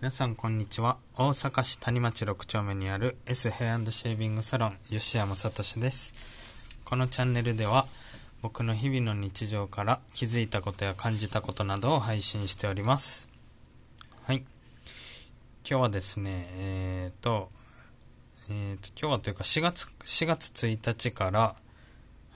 [0.00, 0.96] 皆さんこんにちは。
[1.16, 6.78] 大阪市谷町6丁目にある S ヘアシェービングサロン吉山聡です。
[6.84, 7.84] このチャンネルでは
[8.40, 13.28] 僕の日々の日常から気づいたことや感じたことなどを配信しております。
[14.28, 14.36] はい。
[14.36, 14.46] 今
[15.64, 17.48] 日はですねえっ、ー、と
[18.50, 21.56] えっ、ー、と今日はというか4月4月1日から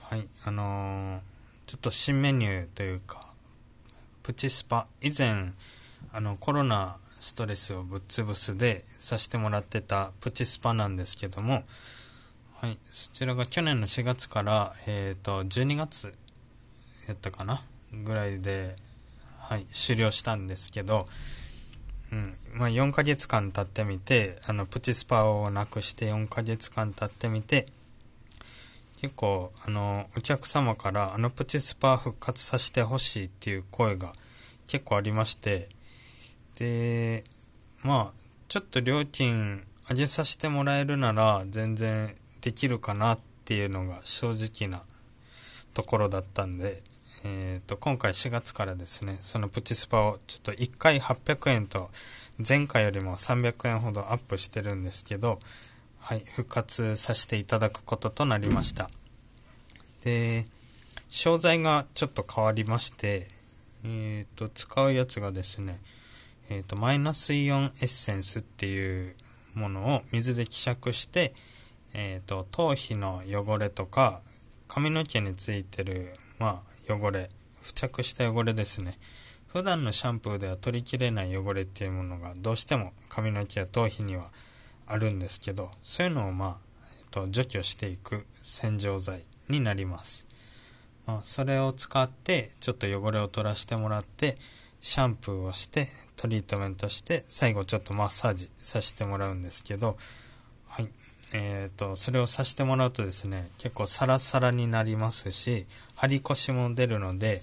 [0.00, 1.20] はいあのー、
[1.66, 3.18] ちょっと新メニューというか
[4.24, 4.88] プチスパ。
[5.00, 5.52] 以前
[6.12, 11.62] あのコロナストレスをぶっ潰すでさせてもらってたプチスパなんですけども、
[12.60, 16.12] はい、そちらが去年の4月から、えっ、ー、と、12月
[17.06, 17.60] やったかな
[18.04, 18.74] ぐらいで、
[19.38, 21.06] はい、終了したんですけど、
[22.10, 27.66] うん、まあ4ヶ月間経ってみて、あの、プチスパをなくして4ヶ月間経ってみて、
[29.00, 34.12] 結構、あの、お客様からあのプチスパ復活させてほしいっていう声が
[34.66, 35.68] 結構ありまして、
[36.58, 37.24] で、
[37.84, 38.12] まあ、
[38.48, 44.82] ちょっと料金上げさせてもらえるなら全然できるかなっていうのが正直な
[45.74, 46.82] ところだったんで、
[47.24, 51.88] えっ、ー、と、今回4月からですね、そのプチスパをちょっと1回800円と
[52.46, 55.38] 前回よりも300円ほどアップしてるんですけど、
[56.00, 58.90] はい、復活させていただくこととなりました。
[60.04, 60.44] で、
[61.08, 63.28] 商材がちょっと変わりまして、
[63.84, 65.78] えっ、ー、と、使うやつがですね、
[66.52, 69.14] えっ、ー、と、マイナスイオンエッセンスっていう
[69.54, 71.32] ものを水で希釈して、
[71.94, 74.20] えっ、ー、と、頭皮の汚れとか、
[74.68, 77.30] 髪の毛についてる、まあ、汚れ、
[77.62, 78.98] 付着した汚れですね。
[79.48, 84.30] 普段のシャンプーでは取りきれない汚れっていうものがどうしても髪の毛や頭皮には
[84.86, 86.56] あるんですけど、そういうのをまあ、
[87.04, 90.26] えっ、と、除去していく洗浄剤になります。
[91.06, 94.34] ま、それを使ってちょっと汚れを取らせてもらって、
[94.82, 95.86] シャンプーをして
[96.22, 99.96] トリートメントして最後ちょっとマッサージさせてもらうんですけど
[100.68, 100.88] はい
[101.34, 105.64] えーと、それをさせてもらうとですね結構サラサラになりますし
[105.96, 107.40] 張り腰も出るので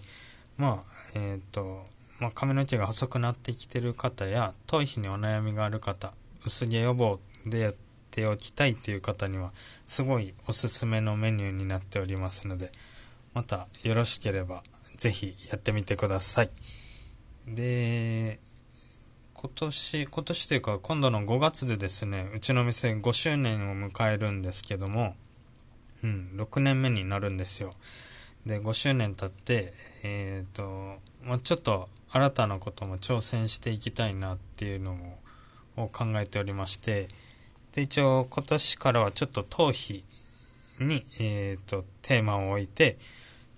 [0.57, 0.79] まあ
[1.15, 1.83] えっ、ー、と、
[2.21, 6.13] まあ、髪の毛が細くなってきてる方や頭皮にお悩みがある方
[6.45, 7.73] 薄毛予防でやっ
[8.11, 12.71] ておきたいという方にはすごいおすすめのメニューになっておりますので
[13.33, 14.63] またよろしければ
[14.97, 16.49] 是非やってみてください。
[17.47, 18.39] で、
[19.41, 25.15] 今年、今年というか今度の5月でですね、うちの店5周年を迎えるんですけども、
[26.03, 27.73] うん、6年目になるんですよ。
[28.45, 29.71] で、5周年経って、
[30.03, 34.97] えっ、ー、と、まあ、ちょっと新たなことも挑戦していきたいなっていうの
[35.77, 37.07] を考えておりまして、
[37.71, 40.03] で、一応今年からはちょっと頭皮
[40.81, 42.97] に、えっ、ー、と、テーマを置いて、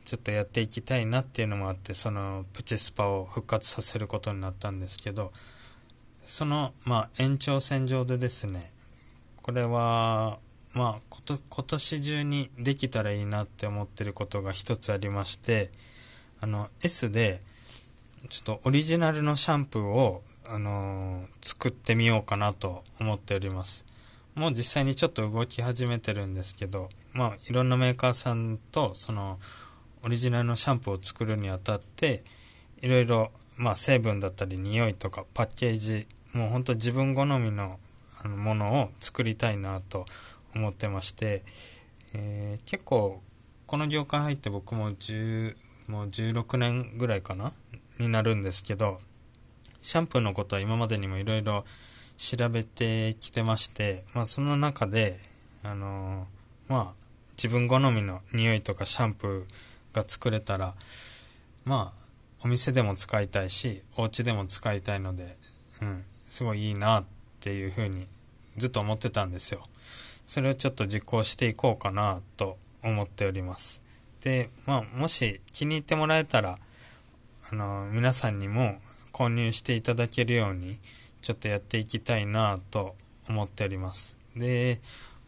[0.06, 5.32] ちょっとやっていきたいなっていうのもあってそのプチスパを復活させることになったんですけど
[6.26, 8.62] そのまあ延長線上でですね
[9.42, 10.38] これは
[10.76, 15.70] まあ今年中にできたらいいなって思ってることが一つありまして
[16.42, 17.40] あの S で
[18.30, 23.86] ちょっとオリジナルのシャンプーを、あのー、作ってみようかなと思っております。
[24.36, 29.40] もう実際にちょっと動き始めてるんですけど、まあいろんなメーカーさんとその
[30.04, 32.24] オリジナルのシャンプーを作るにあたって
[32.82, 37.78] いろいろ、まあ、成分だったり匂いとかパッケージもうほんと自分好みの
[38.28, 40.06] ものを作りたいなと
[40.56, 41.44] 思ってまして、
[42.14, 43.22] えー、結構
[43.66, 45.56] この業界入って僕も10
[45.88, 47.52] もう16年ぐらいかな
[48.00, 48.98] になるんですけど
[49.82, 51.64] シャンプーのことは今までにもいろいろ
[52.18, 55.18] 調べてきてまして、まあ、その中で
[55.64, 56.94] あのー、まあ
[57.32, 60.74] 自分好みの匂いとかシャンプーが作れたら
[61.66, 62.01] まあ
[62.44, 65.36] お店でも使いたいしお家でも使いたいので、
[65.82, 67.06] うん、すごいいいなっ
[67.40, 68.08] ていうふうに
[68.58, 69.62] ずっと思ってたんですよ。
[70.26, 73.84] それをちょっと実行していこうかなと思っております。
[74.24, 76.58] で、まあ、もし気に入ってもらえたら、
[77.52, 78.76] あの、皆さんにも
[79.12, 80.78] 購入していただけるように、
[81.22, 82.96] ちょっとやっていきたいなと
[83.30, 84.20] 思っております。
[84.36, 84.80] で、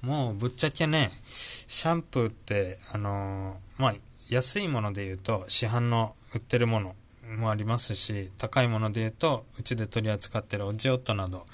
[0.01, 3.93] もうぶっちゃけね、シャンプーって、あのまあ、
[4.29, 6.95] 安いもので言うと市販の売ってるもの
[7.37, 11.45] もありますし高いもので言うとうちで取り扱ってるオジオットなど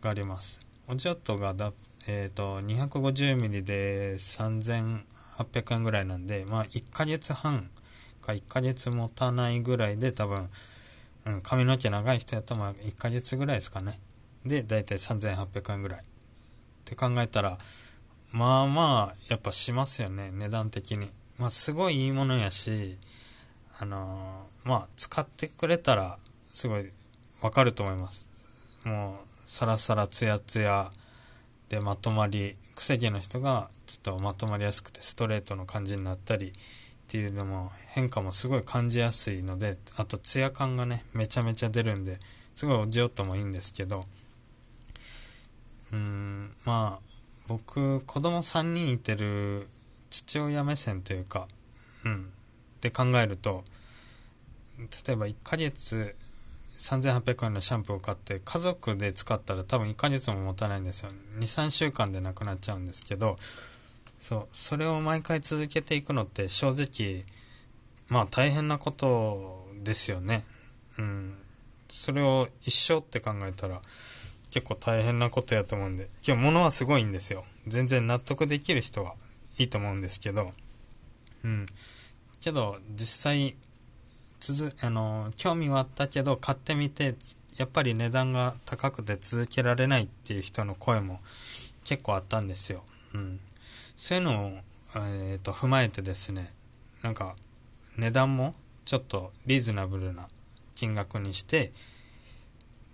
[0.00, 0.60] があります。
[0.88, 1.72] オジオットがだ、
[2.08, 7.68] えーと、250ml で3800円ぐらいなんでまあ1ヶ月半
[8.20, 10.48] か1ヶ月持たないぐらいで多分、
[11.26, 13.98] うん、髪の毛長い人やとまあ1ヶ月ぐらいですかね。
[14.44, 16.00] でだいたい3800円ぐらい。
[16.00, 16.02] っ
[16.84, 17.58] て考えたら
[18.32, 21.08] まあまあやっぱしますよね値段的に。
[21.38, 22.96] まあ、すごいいいものやし、
[23.78, 26.90] あのー、まあ、使ってくれたら、すごい
[27.42, 28.78] わかると思います。
[28.84, 30.90] もうサラサラツヤツヤ。
[31.68, 36.52] でまとまり癖毛の人がちょっとまとまりやすくてストレートの感じになったりっ
[37.08, 42.18] ていうのも変化もすごい感じやすいのであとツヤ感がねめちゃめちゃ出るんで
[42.54, 44.04] すごいおじよともいいんですけど。
[45.92, 47.00] うーんまあ
[47.48, 49.68] 僕子供3人いてる
[50.10, 51.46] 父親目線というか
[52.04, 52.32] うん。
[52.80, 53.64] で考えると
[54.78, 56.14] 例えば1ヶ月
[56.78, 61.10] 3800円のシャンプーを買って家族で使ったら多分1ヶ月も持たないんですよ。
[61.38, 63.36] 23週間でなくなっちゃうんですけど
[64.18, 67.24] そうそれを毎回続けていくのって正直
[68.08, 70.44] まあ大変なことですよね。
[70.98, 71.34] うん。
[71.88, 73.80] それを一生って考えたら
[74.52, 77.44] 結構大変なことやと思うんで今日物はすごいんですよ。
[77.66, 79.14] 全然納得できる人は
[79.58, 80.50] いいと思うんですけど
[81.44, 81.66] うん。
[82.46, 83.56] けど実際
[84.84, 87.16] あの興味はあったけど買ってみて
[87.58, 91.18] やっぱり値段が高くて続けられないっていう人の声も
[91.84, 92.82] 結構あったんですよ。
[93.14, 93.40] うん、
[93.96, 94.50] そういうのを、
[94.94, 96.48] えーと、踏まえてですね
[97.02, 97.34] なんか
[97.98, 98.54] 値段も
[98.84, 100.26] ちょっとリーズナブルな
[100.76, 101.72] 金額にして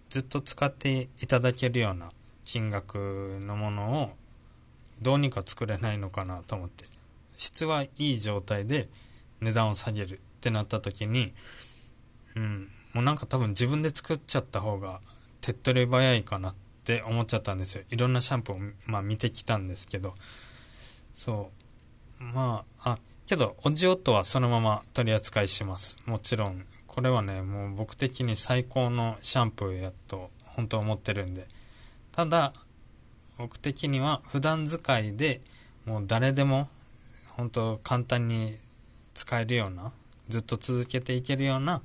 [0.08, 2.10] ずっと使っていただけるような
[2.46, 4.10] 金額のものを
[5.02, 6.86] どうにか作れないのかなと思って
[7.36, 8.88] 質はいい状態で
[9.42, 11.32] 値段を下げるってなった時に、
[12.36, 15.00] うん、もうなんか多分自分で作っちゃった方が
[15.40, 16.54] 手っ取り早いかなっ
[16.84, 17.84] て思っちゃったんですよ。
[17.90, 20.14] いろんなシャンプーを、まあ、見てきたんですけど、
[21.12, 21.50] そ
[22.20, 22.24] う。
[22.24, 25.98] まあ、あ、けど、おじおとはそのまま取り扱いします。
[26.06, 26.64] もちろん。
[26.86, 31.46] これはね、もう僕的に最高のシャンプーやと、本当思ってるんで。
[32.12, 32.52] ただ、
[33.38, 35.40] 僕的には普段使いで
[35.84, 36.68] もう誰でも
[37.36, 38.52] 本当簡単に
[39.14, 39.92] 使えるような
[40.28, 41.82] ずっと続けていけるような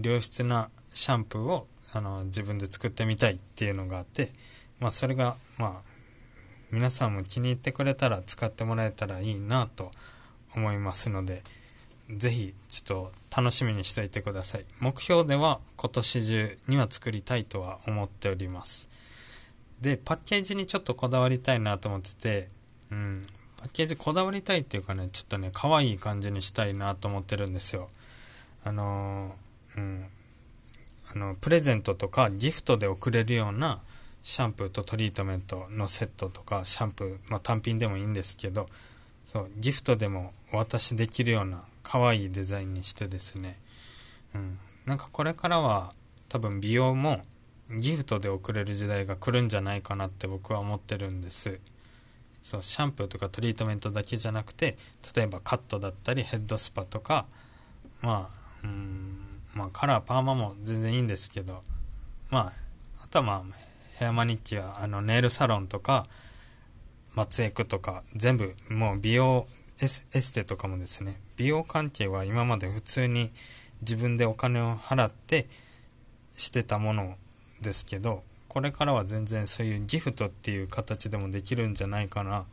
[0.00, 4.30] 良質なシャンプーをあの自分で作ってみたいっていうのがあって
[4.80, 5.82] まあそれがまあ
[6.70, 9.90] 皆さんも気に入ってくれたら使ってもらえたらいいなと
[10.56, 11.42] 思いますので
[12.08, 14.64] 是非ちょっと楽しみにしておいてください。
[14.80, 19.56] 目標では今年中には作りたいとは思っております。
[19.80, 22.48] でパッケージにちょっとこだわりたいなと思ってて
[22.92, 23.26] うん
[23.72, 27.88] ケージこだわりたいっていうかね、ちょっとね、可愛い感じにしたいなと思ってるんですよ。
[28.64, 29.34] あの、
[29.76, 30.06] うん。
[31.14, 33.80] あの、プレゼントとかギフトで送れるような
[34.22, 38.68] シャンプーとトリートメントのセットとか、シャンプー、まあ単品でもいいんですけど、
[39.24, 43.58] そう、ギフトでもお渡しできるような可愛いデザインにしてですね、
[44.34, 44.58] うん。
[44.86, 45.92] なんかこれからは
[46.28, 47.18] 多分美容も
[47.80, 51.60] ギフトで送れる時代が来るんじゃないかなって僕は思ってるんです。
[52.44, 54.76] そうシャンプーとかトリートメントだけじゃなくて
[55.16, 57.24] 例えばカットだったりヘッドスパとか
[58.02, 59.16] まあうん
[59.54, 61.62] まあカラーパーマも全然いいんですけど
[62.30, 62.52] まあ
[63.02, 63.42] あとはまあ
[63.94, 66.06] ヘアマニキュアあのネイルサロンとか
[67.16, 69.46] 松江区とか全部もう美容
[69.80, 73.30] エステとかもですね美容関係は今まで普通に
[73.80, 75.46] 自分でお金を払って
[76.36, 77.14] してたもの
[77.62, 78.22] ですけど
[78.54, 82.44] これからは全然そういうギフトっていう形でもできるんじゃないかな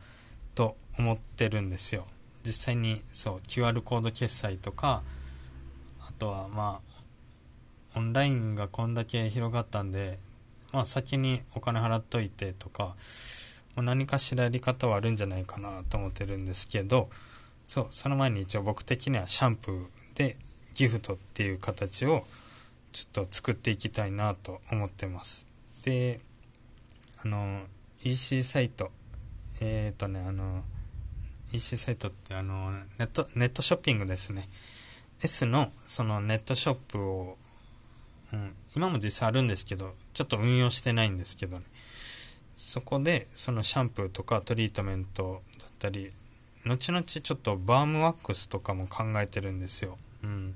[0.56, 2.04] と思ってるんですよ。
[2.44, 5.04] 実際にそう QR コード決済とか
[6.00, 6.80] あとはま
[7.94, 10.18] あオンラインがこんだけ広がったんで
[10.72, 12.96] まあ先にお金払っといてとか
[13.76, 17.08] 何かしらやり方はあるんじゃないかなと思ってるんですけど
[17.68, 20.36] そうその前に一応僕的にはシャンプーで
[20.74, 22.24] ギフトっていう形を
[22.90, 25.51] ちょっと作っていきたいなと思ってます。
[25.82, 26.20] で
[27.24, 27.62] あの
[28.04, 28.90] EC サイト
[29.60, 30.62] えっ、ー、とねあの
[31.52, 34.42] EC サイトってあのネットネットショッピングですね。
[35.22, 37.36] S のそのネットショップを、
[38.32, 41.64] うん、今も実際あるんですけどちょっと運用してないんですけどね。
[42.56, 46.10] そこでそのシャンプーとかトリートメントだったり
[46.64, 50.54] 後々ちょっとバームワックスとかも考えてるんですよ、うん、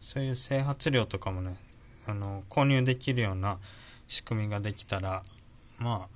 [0.00, 1.54] そういう整髪料とかもね
[2.08, 3.58] あの購入できるような
[4.12, 5.22] 仕組みができたら
[5.78, 6.08] まあ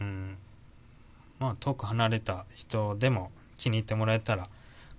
[0.00, 0.38] うん
[1.40, 4.46] まあ遠く離れた人でも気に入ってもらえたら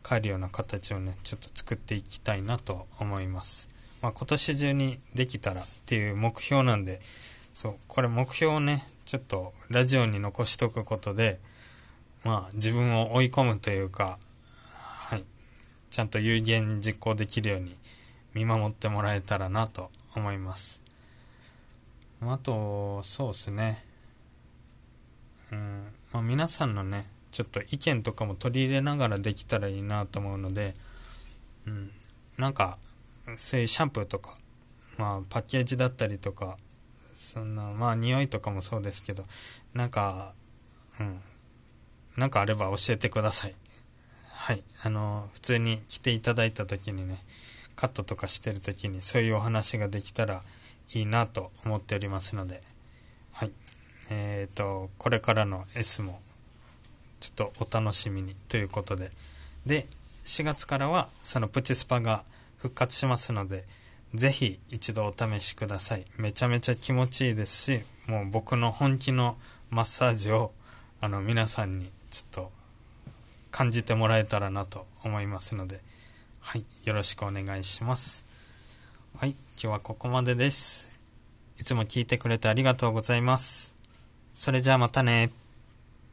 [0.03, 3.69] 帰るような形をねちょっと作っていきたいなと思います。
[4.03, 6.99] まあ、今年中にできたらっていう目標なんで
[7.53, 11.39] そうこれ目標をねちょっとラジオに残しとくことで
[12.25, 14.17] まあ自分を追い込むというか
[15.07, 15.23] はい
[15.89, 17.73] ちゃんと有言実行できるように
[18.33, 20.80] 見守ってもらえたらなと思います。
[22.21, 23.83] あと、そうですね。
[25.51, 25.87] うん。
[26.13, 30.73] まあ、皆さんのね、ちょっと意見とかも取り入れながらできたらいいなと思うので、
[31.67, 31.91] うん。
[32.37, 32.77] なんか、
[33.37, 34.31] そういうシャンプーとか、
[34.97, 36.57] まあ、パッケージだったりとか、
[37.21, 39.23] そんなまあ匂いとかもそうですけど
[39.75, 40.33] なんか
[40.99, 41.19] うん
[42.17, 43.53] なんかあれば教えてください
[44.33, 47.17] はいあの普通に来ていただいた時にね
[47.75, 50.41] カットとかしてる時にそういうお話ができたら
[50.93, 52.61] いいなと思っておりますので。
[53.33, 53.51] はい。
[54.09, 56.19] えっ、ー、とこれからの S も
[57.19, 59.09] ちょっとお楽しみにということで。
[59.65, 59.85] で
[60.25, 62.23] 4月からはそのプチスパが
[62.57, 63.63] 復活しますので
[64.13, 66.05] ぜひ一度お試しください。
[66.17, 69.35] めちゃめちゃ気持ちいいですしもう僕の本気の
[69.69, 70.51] マッサージを
[70.99, 72.51] あの皆さんにちょっと
[73.51, 75.79] 感じてもらえたらなと思いますので。
[76.43, 78.25] はいよろしくお願いします
[79.21, 81.05] はい今日はここまでです。
[81.55, 83.77] いつも聞いてくれてありがとうございます。
[84.33, 85.29] それじゃあまたね。